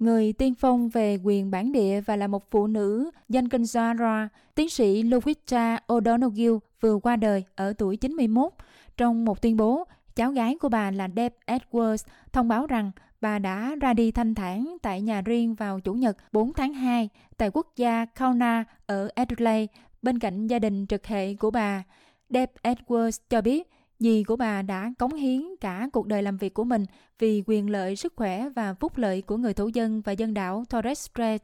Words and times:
người 0.00 0.32
tiên 0.32 0.54
phong 0.54 0.88
về 0.88 1.18
quyền 1.22 1.50
bản 1.50 1.72
địa 1.72 2.00
và 2.00 2.16
là 2.16 2.26
một 2.26 2.50
phụ 2.50 2.66
nữ 2.66 3.10
danh 3.28 3.48
kinh 3.48 3.62
Zara, 3.62 4.28
tiến 4.54 4.68
sĩ 4.68 5.02
Louisa 5.02 5.78
O'Donoghue 5.86 6.58
vừa 6.80 6.98
qua 6.98 7.16
đời 7.16 7.44
ở 7.54 7.72
tuổi 7.72 7.96
91. 7.96 8.52
Trong 8.96 9.24
một 9.24 9.42
tuyên 9.42 9.56
bố, 9.56 9.84
cháu 10.16 10.32
gái 10.32 10.56
của 10.60 10.68
bà 10.68 10.90
là 10.90 11.08
Deb 11.16 11.32
Edwards 11.46 12.06
thông 12.32 12.48
báo 12.48 12.66
rằng 12.66 12.90
bà 13.20 13.38
đã 13.38 13.74
ra 13.80 13.94
đi 13.94 14.10
thanh 14.10 14.34
thản 14.34 14.76
tại 14.82 15.00
nhà 15.00 15.20
riêng 15.20 15.54
vào 15.54 15.80
Chủ 15.80 15.94
nhật 15.94 16.16
4 16.32 16.52
tháng 16.52 16.74
2 16.74 17.08
tại 17.36 17.50
quốc 17.52 17.66
gia 17.76 18.04
Kauna 18.04 18.64
ở 18.86 19.08
Adelaide 19.14 19.72
bên 20.02 20.18
cạnh 20.18 20.46
gia 20.46 20.58
đình 20.58 20.86
trực 20.86 21.06
hệ 21.06 21.34
của 21.34 21.50
bà. 21.50 21.84
Deb 22.28 22.48
Edwards 22.62 23.20
cho 23.30 23.40
biết 23.40 23.70
Dì 24.00 24.22
của 24.22 24.36
bà 24.36 24.62
đã 24.62 24.92
cống 24.98 25.14
hiến 25.14 25.42
cả 25.60 25.88
cuộc 25.92 26.06
đời 26.06 26.22
làm 26.22 26.36
việc 26.36 26.54
của 26.54 26.64
mình 26.64 26.86
vì 27.18 27.42
quyền 27.46 27.70
lợi, 27.70 27.96
sức 27.96 28.12
khỏe 28.16 28.48
và 28.48 28.74
phúc 28.74 28.96
lợi 28.96 29.22
của 29.22 29.36
người 29.36 29.54
thổ 29.54 29.66
dân 29.66 30.00
và 30.00 30.12
dân 30.12 30.34
đảo 30.34 30.64
Torres 30.70 31.10
Strait. 31.10 31.42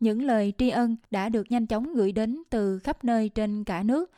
Những 0.00 0.22
lời 0.22 0.52
tri 0.58 0.70
ân 0.70 0.96
đã 1.10 1.28
được 1.28 1.50
nhanh 1.50 1.66
chóng 1.66 1.94
gửi 1.94 2.12
đến 2.12 2.42
từ 2.50 2.78
khắp 2.78 3.04
nơi 3.04 3.28
trên 3.28 3.64
cả 3.64 3.82
nước. 3.82 4.10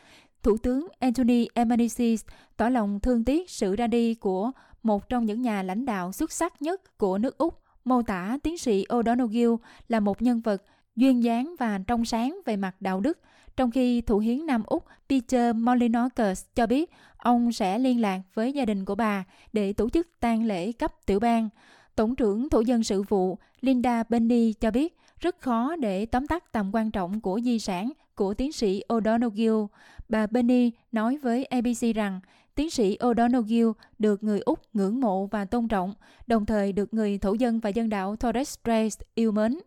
Thủ 0.43 0.57
tướng 0.57 0.89
Anthony 0.99 1.47
Albanese 1.55 2.15
tỏ 2.57 2.69
lòng 2.69 3.01
thương 3.01 3.25
tiếc 3.25 3.51
sự 3.51 3.77
ra 3.77 3.87
đi 3.87 4.15
của 4.15 4.51
một 4.83 5.09
trong 5.09 5.25
những 5.25 5.43
nhà 5.43 5.63
lãnh 5.63 5.85
đạo 5.85 6.13
xuất 6.13 6.33
sắc 6.33 6.63
nhất 6.63 6.99
của 6.99 7.19
nước 7.19 7.39
Úc, 7.39 7.63
mô 7.85 8.03
tả 8.03 8.39
tiến 8.43 8.59
sĩ 8.59 8.85
O'Donoghue 8.89 9.57
là 9.89 10.01
một 10.01 10.23
nhân 10.23 10.41
vật 10.41 10.63
duyên 10.97 11.25
dáng 11.25 11.55
và 11.59 11.81
trong 11.87 12.05
sáng 12.05 12.41
về 12.45 12.57
mặt 12.57 12.77
đạo 12.81 13.01
đức, 13.01 13.19
trong 13.57 13.71
khi 13.71 14.01
Thủ 14.01 14.19
hiến 14.19 14.47
Nam 14.47 14.63
Úc 14.67 14.85
Peter 15.09 15.57
Molyneux 15.57 16.45
cho 16.55 16.67
biết 16.67 16.91
ông 17.17 17.53
sẽ 17.53 17.79
liên 17.79 18.01
lạc 18.01 18.21
với 18.35 18.53
gia 18.53 18.65
đình 18.65 18.85
của 18.85 18.95
bà 18.95 19.25
để 19.53 19.73
tổ 19.73 19.89
chức 19.89 20.09
tang 20.21 20.45
lễ 20.45 20.73
cấp 20.73 20.93
tiểu 21.07 21.21
bang. 21.21 21.49
Tổng 21.97 22.17
trưởng 22.17 22.51
Thủ 22.51 22.61
dân 22.61 22.83
sự 22.83 23.03
vụ 23.03 23.39
Linda 23.61 24.03
Benny 24.09 24.53
cho 24.53 24.71
biết 24.71 24.97
rất 25.21 25.41
khó 25.41 25.77
để 25.77 26.07
tóm 26.07 26.27
tắt 26.27 26.53
tầm 26.53 26.71
quan 26.75 26.91
trọng 26.91 27.21
của 27.21 27.41
di 27.41 27.59
sản 27.59 27.93
của 28.17 28.35
tiến 28.35 28.53
sĩ 28.53 28.83
O'Donoghue. 28.89 29.67
Bà 30.09 30.27
Benny 30.27 30.73
nói 30.93 31.19
với 31.23 31.45
ABC 31.45 31.95
rằng 31.95 32.21
tiến 32.55 32.71
sĩ 32.71 32.97
O'Donoghue 33.01 33.73
được 33.99 34.23
người 34.23 34.41
Úc 34.41 34.61
ngưỡng 34.73 35.01
mộ 35.01 35.27
và 35.27 35.45
tôn 35.45 35.69
trọng, 35.69 35.95
đồng 36.27 36.47
thời 36.47 36.73
được 36.73 36.95
người 36.95 37.19
thổ 37.19 37.35
dân 37.35 37.61
và 37.61 37.71
dân 37.71 37.89
đảo 37.89 38.17
Torres 38.17 38.59
Strait 38.59 38.93
yêu 39.15 39.33
mến. 39.33 39.59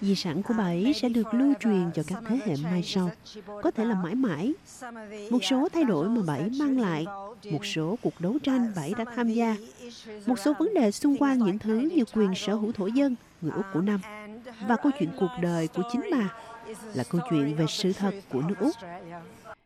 Di 0.00 0.14
sản 0.14 0.42
của 0.42 0.54
bà 0.58 0.64
ấy 0.64 0.92
sẽ 0.94 1.08
được 1.08 1.34
lưu 1.34 1.54
truyền 1.60 1.90
cho 1.94 2.02
các 2.06 2.22
thế 2.28 2.38
hệ 2.46 2.54
mai 2.62 2.82
sau, 2.82 3.10
có 3.62 3.70
thể 3.70 3.84
là 3.84 3.94
mãi 3.94 4.14
mãi. 4.14 4.52
Một 5.30 5.44
số 5.44 5.68
thay 5.72 5.84
đổi 5.84 6.08
mà 6.08 6.22
bà 6.26 6.34
ấy 6.34 6.50
mang 6.58 6.80
lại, 6.80 7.06
một 7.50 7.66
số 7.66 7.98
cuộc 8.02 8.20
đấu 8.20 8.38
tranh 8.42 8.72
bà 8.76 8.82
ấy 8.82 8.94
đã 8.98 9.04
tham 9.16 9.28
gia, 9.28 9.56
một 10.26 10.38
số 10.38 10.52
vấn 10.58 10.74
đề 10.74 10.90
xung 10.90 11.16
quanh 11.16 11.38
những 11.38 11.58
thứ 11.58 11.90
như 11.94 12.04
quyền 12.14 12.34
sở 12.34 12.54
hữu 12.54 12.72
thổ 12.72 12.86
dân, 12.86 13.16
người 13.40 13.52
Úc 13.56 13.64
của 13.72 13.80
năm, 13.80 14.00
và 14.60 14.76
câu 14.76 14.92
chuyện 14.98 15.10
cuộc 15.18 15.30
đời 15.40 15.68
của 15.68 15.82
chính 15.92 16.08
bà 16.12 16.34
là 16.94 17.04
câu 17.10 17.20
chuyện 17.30 17.56
về 17.56 17.64
sự 17.68 17.92
thật 17.92 18.14
của 18.32 18.42
nước 18.42 18.54
Úc. 18.60 18.72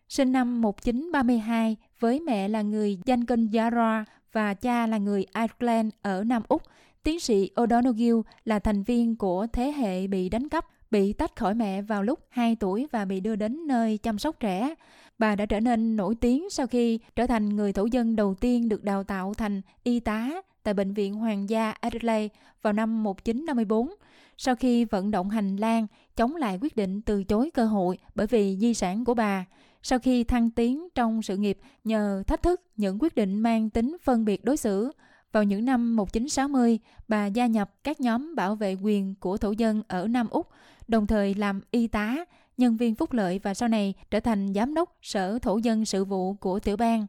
Sinh 0.08 0.32
năm 0.32 0.60
1932 0.60 1.76
với 2.00 2.20
mẹ 2.20 2.48
là 2.48 2.62
người 2.62 2.98
danh 3.04 3.24
kênh 3.24 3.52
Yarra 3.52 4.04
và 4.32 4.54
cha 4.54 4.86
là 4.86 4.98
người 4.98 5.26
Ireland 5.34 5.92
ở 6.02 6.24
Nam 6.24 6.42
Úc, 6.48 6.62
tiến 7.02 7.20
sĩ 7.20 7.50
O'Donoghue 7.54 8.22
là 8.44 8.58
thành 8.58 8.82
viên 8.82 9.16
của 9.16 9.46
thế 9.52 9.72
hệ 9.72 10.06
bị 10.06 10.28
đánh 10.28 10.48
cắp, 10.48 10.66
bị 10.90 11.12
tách 11.12 11.36
khỏi 11.36 11.54
mẹ 11.54 11.82
vào 11.82 12.02
lúc 12.02 12.18
2 12.28 12.56
tuổi 12.60 12.86
và 12.92 13.04
bị 13.04 13.20
đưa 13.20 13.36
đến 13.36 13.66
nơi 13.66 13.98
chăm 13.98 14.18
sóc 14.18 14.40
trẻ. 14.40 14.74
Bà 15.22 15.36
đã 15.36 15.46
trở 15.46 15.60
nên 15.60 15.96
nổi 15.96 16.14
tiếng 16.14 16.50
sau 16.50 16.66
khi 16.66 16.98
trở 17.16 17.26
thành 17.26 17.56
người 17.56 17.72
thổ 17.72 17.84
dân 17.84 18.16
đầu 18.16 18.34
tiên 18.34 18.68
được 18.68 18.84
đào 18.84 19.04
tạo 19.04 19.34
thành 19.34 19.60
y 19.82 20.00
tá 20.00 20.30
tại 20.62 20.74
Bệnh 20.74 20.94
viện 20.94 21.14
Hoàng 21.14 21.48
gia 21.48 21.70
Adelaide 21.70 22.34
vào 22.62 22.72
năm 22.72 23.02
1954 23.02 23.88
sau 24.36 24.54
khi 24.54 24.84
vận 24.84 25.10
động 25.10 25.30
hành 25.30 25.56
lang 25.56 25.86
chống 26.16 26.36
lại 26.36 26.58
quyết 26.62 26.76
định 26.76 27.02
từ 27.02 27.24
chối 27.24 27.50
cơ 27.54 27.64
hội 27.64 27.98
bởi 28.14 28.26
vì 28.26 28.56
di 28.60 28.74
sản 28.74 29.04
của 29.04 29.14
bà. 29.14 29.44
Sau 29.82 29.98
khi 29.98 30.24
thăng 30.24 30.50
tiến 30.50 30.88
trong 30.94 31.22
sự 31.22 31.36
nghiệp 31.36 31.58
nhờ 31.84 32.22
thách 32.26 32.42
thức 32.42 32.60
những 32.76 32.98
quyết 33.00 33.14
định 33.14 33.40
mang 33.40 33.70
tính 33.70 33.96
phân 34.02 34.24
biệt 34.24 34.44
đối 34.44 34.56
xử, 34.56 34.92
vào 35.32 35.44
những 35.44 35.64
năm 35.64 35.96
1960, 35.96 36.78
bà 37.08 37.26
gia 37.26 37.46
nhập 37.46 37.70
các 37.84 38.00
nhóm 38.00 38.34
bảo 38.34 38.54
vệ 38.54 38.76
quyền 38.82 39.14
của 39.14 39.36
thổ 39.36 39.50
dân 39.50 39.82
ở 39.88 40.08
Nam 40.08 40.28
Úc, 40.28 40.48
đồng 40.88 41.06
thời 41.06 41.34
làm 41.34 41.60
y 41.70 41.86
tá, 41.86 42.16
nhân 42.62 42.76
viên 42.76 42.94
phúc 42.94 43.12
lợi 43.12 43.40
và 43.42 43.54
sau 43.54 43.68
này 43.68 43.94
trở 44.10 44.20
thành 44.20 44.52
giám 44.54 44.74
đốc 44.74 44.96
sở 45.02 45.38
thổ 45.38 45.56
dân 45.56 45.84
sự 45.84 46.04
vụ 46.04 46.34
của 46.34 46.60
tiểu 46.60 46.76
bang 46.76 47.06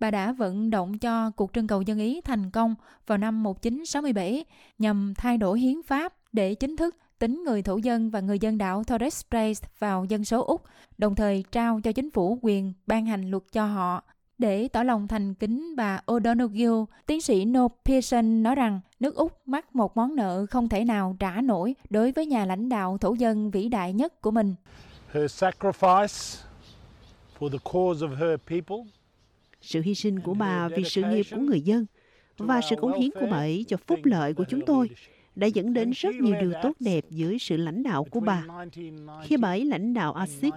bà 0.00 0.10
đã 0.10 0.32
vận 0.32 0.70
động 0.70 0.98
cho 0.98 1.30
cuộc 1.30 1.52
trưng 1.52 1.66
cầu 1.66 1.82
dân 1.82 1.98
Ý 1.98 2.20
thành 2.20 2.50
công 2.50 2.74
vào 3.06 3.18
năm 3.18 3.42
1967 3.42 4.44
nhằm 4.78 5.14
thay 5.16 5.38
đổi 5.38 5.60
hiến 5.60 5.82
pháp 5.82 6.14
để 6.32 6.54
chính 6.54 6.76
thức 6.76 6.96
tính 7.18 7.42
người 7.44 7.62
thổ 7.62 7.76
dân 7.76 8.10
và 8.10 8.20
người 8.20 8.38
dân 8.38 8.58
đảo 8.58 8.84
Torres 8.84 9.24
Strait 9.24 9.78
vào 9.78 10.04
dân 10.04 10.24
số 10.24 10.44
Úc, 10.44 10.62
đồng 10.98 11.14
thời 11.14 11.44
trao 11.52 11.80
cho 11.80 11.92
chính 11.92 12.10
phủ 12.10 12.38
quyền 12.42 12.72
ban 12.86 13.06
hành 13.06 13.30
luật 13.30 13.42
cho 13.52 13.66
họ. 13.66 14.02
Để 14.38 14.68
tỏ 14.68 14.82
lòng 14.82 15.08
thành 15.08 15.34
kính 15.34 15.76
bà 15.76 16.00
O'Donoghue, 16.06 16.84
tiến 17.06 17.20
sĩ 17.20 17.44
Noel 17.44 17.66
Pearson 17.84 18.42
nói 18.42 18.54
rằng 18.54 18.80
nước 19.00 19.14
Úc 19.14 19.32
mắc 19.46 19.76
một 19.76 19.96
món 19.96 20.16
nợ 20.16 20.46
không 20.50 20.68
thể 20.68 20.84
nào 20.84 21.16
trả 21.18 21.40
nổi 21.40 21.74
đối 21.90 22.12
với 22.12 22.26
nhà 22.26 22.44
lãnh 22.44 22.68
đạo 22.68 22.98
thổ 22.98 23.14
dân 23.14 23.50
vĩ 23.50 23.68
đại 23.68 23.92
nhất 23.92 24.20
của 24.20 24.30
mình. 24.30 24.54
Her 25.16 25.32
sacrifice 25.32 26.44
for 27.38 27.48
the 27.48 27.58
cause 27.72 28.06
of 28.06 28.16
her 28.16 28.40
people 28.46 28.76
sự 29.60 29.80
hy 29.80 29.94
sinh 29.94 30.20
của 30.20 30.34
bà 30.34 30.68
vì 30.68 30.84
sự 30.84 31.02
nghiệp 31.02 31.26
của 31.30 31.36
người 31.36 31.60
dân 31.60 31.86
và 32.38 32.60
sự 32.70 32.76
cống 32.76 33.00
hiến 33.00 33.10
của 33.10 33.26
bà 33.30 33.36
ấy 33.36 33.64
cho 33.68 33.76
phúc 33.86 33.98
lợi 34.04 34.34
của 34.34 34.44
chúng 34.48 34.60
tôi 34.66 34.90
đã 35.34 35.46
dẫn 35.46 35.72
đến 35.72 35.90
rất 35.90 36.14
nhiều 36.14 36.34
điều 36.40 36.52
tốt 36.62 36.72
đẹp 36.80 37.04
dưới 37.10 37.38
sự 37.38 37.56
lãnh 37.56 37.82
đạo 37.82 38.04
của 38.04 38.20
bà. 38.20 38.44
Khi 39.24 39.36
bà 39.36 39.48
ấy 39.48 39.64
lãnh 39.64 39.94
đạo 39.94 40.12
ASIC 40.12 40.54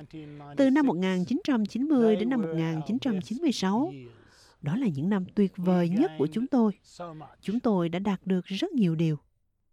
từ 0.57 0.69
năm 0.69 0.85
1990 0.85 2.15
đến 2.15 2.29
năm 2.29 2.41
1996, 2.41 3.93
đó 4.61 4.75
là 4.75 4.87
những 4.87 5.09
năm 5.09 5.25
tuyệt 5.35 5.51
vời 5.57 5.89
nhất 5.89 6.11
của 6.17 6.27
chúng 6.27 6.47
tôi. 6.47 6.71
Chúng 7.41 7.59
tôi 7.59 7.89
đã 7.89 7.99
đạt 7.99 8.19
được 8.25 8.45
rất 8.45 8.71
nhiều 8.71 8.95
điều. 8.95 9.17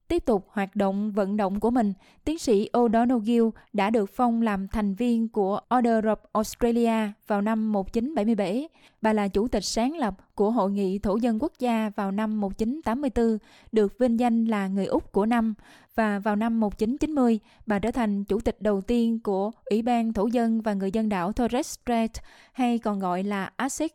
Tiếp 0.08 0.24
tục 0.24 0.48
hoạt 0.50 0.76
động 0.76 1.12
vận 1.12 1.36
động 1.36 1.60
của 1.60 1.70
mình, 1.70 1.92
tiến 2.24 2.38
sĩ 2.38 2.68
O'Donoghue 2.72 3.50
đã 3.72 3.90
được 3.90 4.10
phong 4.14 4.42
làm 4.42 4.68
thành 4.68 4.94
viên 4.94 5.28
của 5.28 5.60
Order 5.78 6.04
of 6.04 6.16
Australia 6.32 7.12
vào 7.26 7.40
năm 7.40 7.72
1977. 7.72 8.68
Bà 9.02 9.12
là 9.12 9.28
chủ 9.28 9.48
tịch 9.48 9.64
sáng 9.64 9.96
lập 9.96 10.14
của 10.34 10.50
Hội 10.50 10.70
nghị 10.70 10.98
Thổ 10.98 11.16
dân 11.16 11.38
Quốc 11.40 11.52
gia 11.58 11.90
vào 11.96 12.10
năm 12.10 12.40
1984, 12.40 13.38
được 13.72 13.98
vinh 13.98 14.20
danh 14.20 14.44
là 14.44 14.68
người 14.68 14.86
Úc 14.86 15.12
của 15.12 15.26
năm. 15.26 15.54
Và 15.94 16.18
vào 16.18 16.36
năm 16.36 16.60
1990, 16.60 17.38
bà 17.66 17.78
trở 17.78 17.90
thành 17.90 18.24
chủ 18.24 18.40
tịch 18.40 18.62
đầu 18.62 18.80
tiên 18.80 19.20
của 19.20 19.50
Ủy 19.64 19.82
ban 19.82 20.12
Thổ 20.12 20.26
dân 20.26 20.62
và 20.62 20.74
Người 20.74 20.90
dân 20.90 21.08
đảo 21.08 21.32
Torres 21.32 21.66
Strait, 21.66 22.12
hay 22.52 22.78
còn 22.78 22.98
gọi 22.98 23.22
là 23.22 23.50
ASIC. 23.56 23.94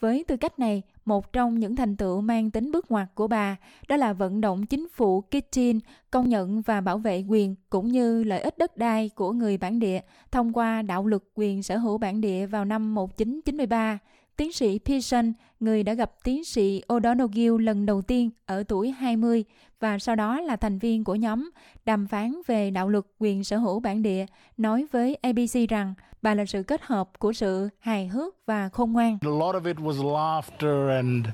Với 0.00 0.24
tư 0.28 0.36
cách 0.36 0.58
này, 0.58 0.82
một 1.04 1.32
trong 1.32 1.58
những 1.58 1.76
thành 1.76 1.96
tựu 1.96 2.20
mang 2.20 2.50
tính 2.50 2.72
bước 2.72 2.90
ngoặt 2.90 3.08
của 3.14 3.26
bà 3.26 3.56
đó 3.88 3.96
là 3.96 4.12
vận 4.12 4.40
động 4.40 4.66
chính 4.66 4.88
phủ 4.88 5.20
Kitchin 5.20 5.78
công 6.10 6.28
nhận 6.28 6.62
và 6.62 6.80
bảo 6.80 6.98
vệ 6.98 7.24
quyền 7.28 7.54
cũng 7.70 7.88
như 7.88 8.24
lợi 8.24 8.40
ích 8.40 8.58
đất 8.58 8.76
đai 8.76 9.08
của 9.08 9.32
người 9.32 9.58
bản 9.58 9.78
địa 9.78 10.00
thông 10.30 10.52
qua 10.52 10.82
đạo 10.82 11.06
luật 11.06 11.22
quyền 11.34 11.62
sở 11.62 11.76
hữu 11.76 11.98
bản 11.98 12.20
địa 12.20 12.46
vào 12.46 12.64
năm 12.64 12.94
1993. 12.94 13.98
Tiến 14.36 14.52
sĩ 14.52 14.78
Pearson, 14.78 15.32
người 15.60 15.82
đã 15.82 15.94
gặp 15.94 16.10
tiến 16.24 16.44
sĩ 16.44 16.82
O'Donoghue 16.88 17.58
lần 17.58 17.86
đầu 17.86 18.02
tiên 18.02 18.30
ở 18.46 18.62
tuổi 18.62 18.90
20 18.90 19.44
và 19.80 19.98
sau 19.98 20.16
đó 20.16 20.40
là 20.40 20.56
thành 20.56 20.78
viên 20.78 21.04
của 21.04 21.14
nhóm 21.14 21.50
đàm 21.84 22.06
phán 22.06 22.34
về 22.46 22.70
đạo 22.70 22.88
luật 22.88 23.04
quyền 23.18 23.44
sở 23.44 23.56
hữu 23.56 23.80
bản 23.80 24.02
địa, 24.02 24.26
nói 24.56 24.86
với 24.92 25.14
ABC 25.14 25.68
rằng 25.68 25.94
và 26.24 26.34
là 26.34 26.44
sự 26.44 26.62
kết 26.62 26.82
hợp 26.82 27.08
của 27.18 27.32
sự 27.32 27.68
hài 27.78 28.06
hước 28.06 28.34
và 28.46 28.68
khôn 28.68 28.92
ngoan. 28.92 29.18
A 29.22 29.28
lot 29.28 29.54
of 29.54 29.64
it 29.66 29.76
was 29.76 30.14
laughter 30.14 30.88
and 30.88 31.26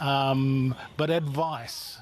um, 0.00 0.72
but 0.98 1.10
advice. 1.10 2.00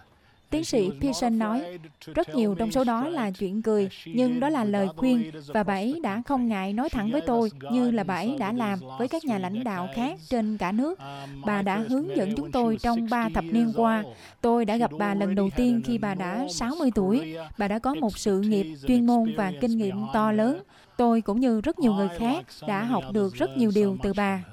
Tiến 0.50 0.64
sĩ 0.64 0.90
Pearson 1.00 1.38
nói, 1.38 1.78
rất 2.14 2.34
nhiều 2.34 2.54
trong 2.54 2.70
số 2.70 2.84
đó 2.84 3.08
là 3.08 3.30
chuyện 3.30 3.62
cười, 3.62 3.88
nhưng 4.04 4.40
đó 4.40 4.48
là 4.48 4.64
lời 4.64 4.88
khuyên 4.96 5.30
và 5.46 5.62
bà 5.62 5.74
ấy 5.74 6.00
đã 6.02 6.22
không 6.26 6.48
ngại 6.48 6.72
nói 6.72 6.88
thẳng 6.90 7.10
với 7.12 7.20
tôi 7.20 7.50
như 7.72 7.90
là 7.90 8.04
bà 8.04 8.14
ấy 8.14 8.36
đã 8.38 8.52
làm 8.52 8.78
với 8.98 9.08
các 9.08 9.24
nhà 9.24 9.38
lãnh 9.38 9.64
đạo 9.64 9.88
khác 9.94 10.18
trên 10.28 10.58
cả 10.58 10.72
nước. 10.72 10.98
Bà 11.44 11.62
đã 11.62 11.84
hướng 11.88 12.16
dẫn 12.16 12.34
chúng 12.36 12.52
tôi 12.52 12.76
trong 12.82 13.06
ba 13.10 13.28
thập 13.34 13.44
niên 13.44 13.72
qua. 13.76 14.04
Tôi 14.40 14.64
đã 14.64 14.76
gặp 14.76 14.90
bà 14.98 15.14
lần 15.14 15.34
đầu 15.34 15.50
tiên 15.56 15.82
khi 15.84 15.98
bà 15.98 16.14
đã 16.14 16.46
60 16.50 16.90
tuổi. 16.94 17.36
Bà 17.58 17.68
đã 17.68 17.78
có 17.78 17.94
một 17.94 18.18
sự 18.18 18.40
nghiệp 18.40 18.66
chuyên 18.86 19.06
môn 19.06 19.34
và 19.36 19.52
kinh 19.60 19.78
nghiệm 19.78 19.96
to 20.12 20.32
lớn. 20.32 20.62
Tôi 20.96 21.20
cũng 21.20 21.40
như 21.40 21.60
rất 21.60 21.78
nhiều 21.78 21.92
người 21.92 22.08
khác 22.18 22.44
đã 22.68 22.84
học 22.84 23.04
được 23.12 23.34
rất 23.34 23.50
nhiều 23.56 23.70
điều 23.74 23.96
từ 24.02 24.12
bà. 24.16 24.44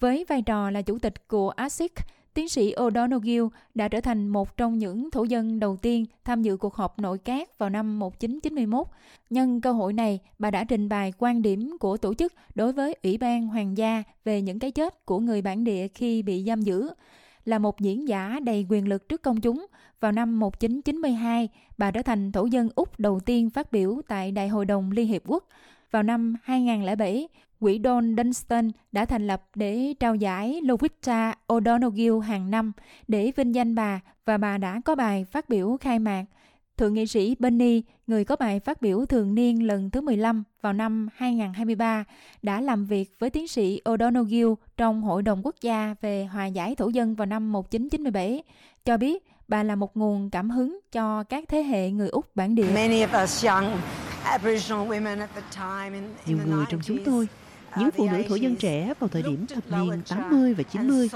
Với 0.00 0.24
vai 0.28 0.42
trò 0.42 0.70
là 0.70 0.82
chủ 0.82 0.98
tịch 0.98 1.28
của 1.28 1.50
ASIC, 1.50 1.92
Tiến 2.34 2.48
sĩ 2.48 2.74
O'Donoghue 2.74 3.48
đã 3.74 3.88
trở 3.88 4.00
thành 4.00 4.28
một 4.28 4.56
trong 4.56 4.78
những 4.78 5.10
thổ 5.10 5.24
dân 5.24 5.60
đầu 5.60 5.76
tiên 5.76 6.04
tham 6.24 6.42
dự 6.42 6.56
cuộc 6.56 6.74
họp 6.74 6.98
nội 6.98 7.18
các 7.18 7.58
vào 7.58 7.70
năm 7.70 7.98
1991. 7.98 8.86
Nhân 9.30 9.60
cơ 9.60 9.72
hội 9.72 9.92
này, 9.92 10.20
bà 10.38 10.50
đã 10.50 10.64
trình 10.64 10.88
bày 10.88 11.12
quan 11.18 11.42
điểm 11.42 11.76
của 11.80 11.96
tổ 11.96 12.14
chức 12.14 12.32
đối 12.54 12.72
với 12.72 12.96
Ủy 13.02 13.18
ban 13.18 13.46
Hoàng 13.46 13.76
gia 13.76 14.02
về 14.24 14.42
những 14.42 14.58
cái 14.58 14.70
chết 14.70 15.06
của 15.06 15.18
người 15.18 15.42
bản 15.42 15.64
địa 15.64 15.88
khi 15.88 16.22
bị 16.22 16.44
giam 16.46 16.62
giữ. 16.62 16.90
là 17.44 17.58
một 17.58 17.80
diễn 17.80 18.08
giả 18.08 18.40
đầy 18.44 18.66
quyền 18.68 18.88
lực 18.88 19.08
trước 19.08 19.22
công 19.22 19.40
chúng. 19.40 19.66
Vào 20.00 20.12
năm 20.12 20.40
1992, 20.40 21.48
bà 21.78 21.90
trở 21.90 22.02
thành 22.02 22.32
thổ 22.32 22.44
dân 22.44 22.68
Úc 22.74 23.00
đầu 23.00 23.20
tiên 23.20 23.50
phát 23.50 23.72
biểu 23.72 24.00
tại 24.08 24.32
Đại 24.32 24.48
hội 24.48 24.64
đồng 24.64 24.90
Liên 24.90 25.08
Hiệp 25.08 25.22
Quốc. 25.26 25.48
Vào 25.90 26.02
năm 26.02 26.34
2007, 26.42 27.28
quỹ 27.60 27.80
Don 27.84 28.16
Dunstan 28.16 28.70
đã 28.92 29.04
thành 29.04 29.26
lập 29.26 29.42
để 29.54 29.94
trao 30.00 30.14
giải 30.14 30.60
Lovita 30.62 31.34
O'Donoghue 31.48 32.20
hàng 32.20 32.50
năm 32.50 32.72
để 33.08 33.32
vinh 33.36 33.54
danh 33.54 33.74
bà 33.74 34.00
và 34.24 34.38
bà 34.38 34.58
đã 34.58 34.80
có 34.84 34.94
bài 34.94 35.24
phát 35.24 35.48
biểu 35.48 35.76
khai 35.80 35.98
mạc. 35.98 36.24
Thượng 36.76 36.94
nghị 36.94 37.06
sĩ 37.06 37.36
Benny, 37.38 37.82
người 38.06 38.24
có 38.24 38.36
bài 38.36 38.60
phát 38.60 38.82
biểu 38.82 39.06
thường 39.06 39.34
niên 39.34 39.66
lần 39.66 39.90
thứ 39.90 40.00
15 40.00 40.44
vào 40.60 40.72
năm 40.72 41.08
2023, 41.14 42.04
đã 42.42 42.60
làm 42.60 42.84
việc 42.84 43.12
với 43.18 43.30
tiến 43.30 43.48
sĩ 43.48 43.80
O'Donoghue 43.84 44.54
trong 44.76 45.02
Hội 45.02 45.22
đồng 45.22 45.40
Quốc 45.46 45.54
gia 45.60 45.94
về 46.00 46.24
hòa 46.24 46.46
giải 46.46 46.74
thổ 46.74 46.88
dân 46.88 47.14
vào 47.14 47.26
năm 47.26 47.52
1997, 47.52 48.42
cho 48.84 48.96
biết 48.96 49.26
bà 49.48 49.62
là 49.62 49.74
một 49.74 49.96
nguồn 49.96 50.30
cảm 50.30 50.50
hứng 50.50 50.80
cho 50.92 51.24
các 51.24 51.44
thế 51.48 51.62
hệ 51.62 51.90
người 51.90 52.08
Úc 52.08 52.36
bản 52.36 52.54
địa. 52.54 52.66
Nhiều 56.26 56.38
người 56.46 56.64
trong 56.68 56.80
chúng 56.84 57.04
tôi 57.04 57.28
những 57.76 57.90
phụ 57.90 58.08
nữ 58.10 58.22
thổ 58.28 58.34
dân 58.34 58.56
trẻ 58.56 58.94
vào 58.98 59.08
thời 59.08 59.22
điểm 59.22 59.46
thập 59.46 59.64
niên 59.70 60.02
80 60.08 60.54
và 60.54 60.62
90 60.62 61.08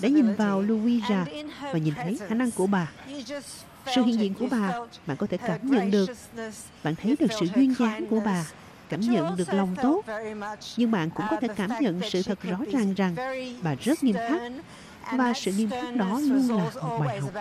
đã 0.00 0.08
nhìn 0.08 0.34
vào 0.34 0.62
Louisa 0.62 1.26
và 1.60 1.78
nhìn 1.78 1.94
thấy 1.94 2.18
khả 2.28 2.34
năng 2.34 2.50
của 2.50 2.66
bà. 2.66 2.90
Sự 3.94 4.02
hiện 4.02 4.20
diện 4.20 4.34
của 4.34 4.46
bà, 4.50 4.72
bạn 5.06 5.16
có 5.16 5.26
thể 5.26 5.36
cảm 5.36 5.60
nhận 5.70 5.90
được. 5.90 6.10
Bạn 6.82 6.94
thấy 7.02 7.16
được 7.18 7.32
sự 7.40 7.46
duyên 7.54 7.74
dáng 7.78 8.06
của 8.06 8.20
bà, 8.24 8.44
cảm 8.88 9.00
nhận 9.00 9.36
được 9.36 9.54
lòng 9.54 9.76
tốt. 9.82 10.04
Nhưng 10.76 10.90
bạn 10.90 11.10
cũng 11.10 11.26
có 11.30 11.36
thể 11.40 11.48
cảm 11.56 11.70
nhận 11.80 12.00
sự 12.10 12.22
thật 12.22 12.42
rõ 12.42 12.58
ràng 12.72 12.94
rằng 12.94 13.14
bà 13.62 13.74
rất 13.74 14.02
nghiêm 14.02 14.16
khắc 14.28 14.42
và 15.12 15.32
sự 15.34 15.52
nghiêm 15.52 15.70
khắc 15.70 15.96
đó 15.96 16.20
luôn 16.20 16.48
là 16.48 16.54
một 16.54 16.98
bài 17.00 17.20
học. 17.20 17.32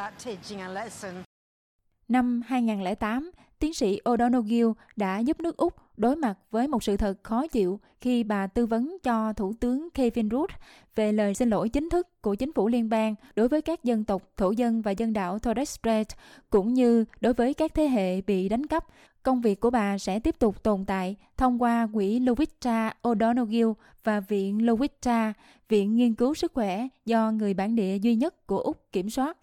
Năm 2.07 2.41
2008, 2.47 3.31
tiến 3.61 3.73
sĩ 3.73 3.99
O'Donoghue 4.03 4.73
đã 4.95 5.19
giúp 5.19 5.39
nước 5.39 5.57
Úc 5.57 5.73
đối 5.97 6.15
mặt 6.15 6.37
với 6.51 6.67
một 6.67 6.83
sự 6.83 6.97
thật 6.97 7.23
khó 7.23 7.47
chịu 7.47 7.79
khi 8.01 8.23
bà 8.23 8.47
tư 8.47 8.65
vấn 8.65 8.97
cho 9.03 9.33
Thủ 9.33 9.53
tướng 9.59 9.89
Kevin 9.93 10.29
Rudd 10.29 10.53
về 10.95 11.11
lời 11.11 11.33
xin 11.33 11.49
lỗi 11.49 11.69
chính 11.69 11.89
thức 11.89 12.21
của 12.21 12.35
chính 12.35 12.53
phủ 12.53 12.67
liên 12.67 12.89
bang 12.89 13.15
đối 13.35 13.47
với 13.47 13.61
các 13.61 13.83
dân 13.83 14.03
tộc 14.03 14.23
thổ 14.37 14.51
dân 14.51 14.81
và 14.81 14.91
dân 14.91 15.13
đảo 15.13 15.39
Torres 15.39 15.79
Strait, 15.79 16.07
cũng 16.49 16.73
như 16.73 17.05
đối 17.21 17.33
với 17.33 17.53
các 17.53 17.73
thế 17.73 17.87
hệ 17.87 18.21
bị 18.21 18.49
đánh 18.49 18.65
cắp. 18.65 18.85
Công 19.23 19.41
việc 19.41 19.59
của 19.59 19.69
bà 19.69 19.97
sẽ 19.97 20.19
tiếp 20.19 20.35
tục 20.39 20.63
tồn 20.63 20.85
tại 20.85 21.15
thông 21.37 21.61
qua 21.61 21.87
quỹ 21.93 22.19
Lovita 22.19 22.93
O'Donoghue 23.03 23.73
và 24.03 24.19
viện 24.19 24.65
Lovita, 24.65 25.33
viện 25.69 25.95
nghiên 25.95 26.15
cứu 26.15 26.33
sức 26.33 26.53
khỏe 26.53 26.87
do 27.05 27.31
người 27.31 27.53
bản 27.53 27.75
địa 27.75 27.97
duy 27.97 28.15
nhất 28.15 28.47
của 28.47 28.59
Úc 28.59 28.91
kiểm 28.91 29.09
soát. 29.09 29.37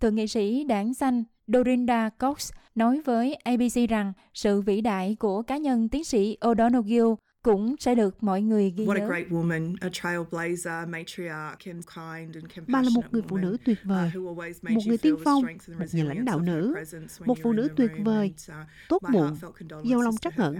Thượng 0.00 0.14
nghị 0.14 0.26
sĩ 0.26 0.64
đảng 0.64 0.94
xanh 0.94 1.24
Dorinda 1.46 2.08
Cox 2.08 2.52
nói 2.74 3.00
với 3.04 3.34
ABC 3.34 3.88
rằng 3.88 4.12
sự 4.34 4.60
vĩ 4.60 4.80
đại 4.80 5.16
của 5.18 5.42
cá 5.42 5.56
nhân 5.56 5.88
tiến 5.88 6.04
sĩ 6.04 6.36
O'Donoghue 6.40 7.16
cũng 7.42 7.76
sẽ 7.80 7.94
được 7.94 8.22
mọi 8.22 8.42
người 8.42 8.70
ghi 8.70 8.86
nhớ. 8.86 9.08
Bà 12.66 12.82
là 12.82 12.88
một 12.94 13.02
người 13.10 13.22
phụ 13.28 13.36
nữ 13.36 13.56
tuyệt 13.64 13.78
uh, 13.82 13.86
vời, 13.86 14.10
một 14.62 14.80
người 14.86 14.98
tiên 14.98 15.16
phong, 15.24 15.42
một 15.78 15.84
nhà 15.92 16.04
lãnh 16.04 16.24
đạo 16.24 16.40
nữ, 16.40 16.74
một 17.24 17.38
phụ 17.42 17.52
nữ 17.52 17.68
tuyệt 17.76 17.90
vời, 17.98 18.34
uh, 18.50 18.54
tốt 18.88 19.02
bụng, 19.12 19.36
giàu 19.84 20.00
lòng 20.00 20.16
trắc 20.16 20.36
ẩn, 20.36 20.56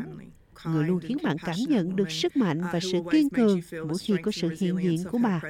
người 0.67 0.85
luôn 0.85 1.01
khiến 1.01 1.19
bạn 1.23 1.37
cảm 1.45 1.57
nhận 1.69 1.97
được 1.97 2.11
sức 2.11 2.37
mạnh 2.37 2.61
và 2.73 2.81
sự 2.81 2.99
kiên 3.13 3.31
cường 3.31 3.61
mỗi 3.73 3.99
khi 4.01 4.15
có 4.23 4.31
sự 4.31 4.55
hiện 4.59 4.77
diện 4.83 5.05
của 5.11 5.19
bà. 5.19 5.41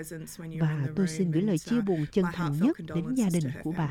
Và 0.61 0.87
tôi 0.97 1.09
xin 1.09 1.31
gửi 1.31 1.43
lời 1.43 1.59
chia 1.59 1.81
buồn 1.81 2.07
chân 2.13 2.25
thành 2.33 2.53
nhất 2.61 2.77
đến 2.95 3.15
gia 3.15 3.29
đình 3.33 3.51
của 3.63 3.73
bà. 3.79 3.91